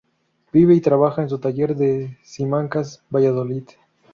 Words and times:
Vive 0.51 0.73
y 0.73 0.81
trabaja 0.81 1.21
en 1.21 1.29
su 1.29 1.37
taller 1.37 1.75
de 1.75 2.17
Simancas, 2.23 3.03
Valladolid. 3.11 3.67